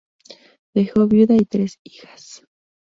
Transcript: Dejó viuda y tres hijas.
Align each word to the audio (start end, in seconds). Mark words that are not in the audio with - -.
Dejó 0.73 1.05
viuda 1.05 1.35
y 1.35 1.45
tres 1.45 1.79
hijas. 1.83 2.41